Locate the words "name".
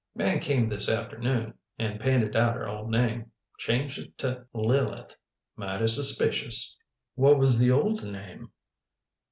2.89-3.31, 8.03-8.49